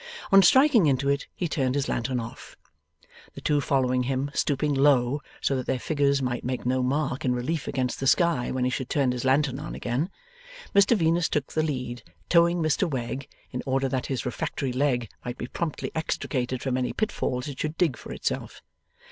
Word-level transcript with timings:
On 0.31 0.41
striking 0.41 0.87
into 0.87 1.09
it 1.09 1.27
he 1.35 1.47
turned 1.47 1.75
his 1.75 1.87
lantern 1.87 2.19
off. 2.19 2.57
The 3.35 3.41
two 3.41 3.61
followed 3.61 4.05
him, 4.05 4.31
stooping 4.33 4.73
low, 4.73 5.21
so 5.41 5.55
that 5.55 5.67
their 5.67 5.77
figures 5.77 6.23
might 6.23 6.43
make 6.43 6.65
no 6.65 6.81
mark 6.81 7.23
in 7.23 7.35
relief 7.35 7.67
against 7.67 7.99
the 7.99 8.07
sky 8.07 8.49
when 8.49 8.63
he 8.63 8.71
should 8.71 8.89
turn 8.89 9.11
his 9.11 9.25
lantern 9.25 9.59
on 9.59 9.75
again. 9.75 10.09
Mr 10.73 10.97
Venus 10.97 11.29
took 11.29 11.53
the 11.53 11.61
lead, 11.61 12.01
towing 12.29 12.63
Mr 12.63 12.89
Wegg, 12.89 13.27
in 13.51 13.61
order 13.67 13.87
that 13.89 14.07
his 14.07 14.25
refractory 14.25 14.73
leg 14.73 15.07
might 15.23 15.37
be 15.37 15.45
promptly 15.45 15.91
extricated 15.93 16.63
from 16.63 16.77
any 16.77 16.93
pitfalls 16.93 17.47
it 17.47 17.59
should 17.59 17.77
dig 17.77 17.95
for 17.95 18.11
itself. 18.11 18.63